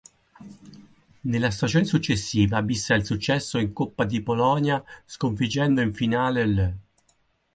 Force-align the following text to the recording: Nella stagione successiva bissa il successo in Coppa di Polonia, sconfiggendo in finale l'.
Nella 1.29 1.51
stagione 1.51 1.85
successiva 1.85 2.63
bissa 2.63 2.95
il 2.95 3.05
successo 3.05 3.59
in 3.59 3.71
Coppa 3.71 4.03
di 4.03 4.23
Polonia, 4.23 4.83
sconfiggendo 5.05 5.79
in 5.79 5.93
finale 5.93 6.47
l'. 6.47 6.77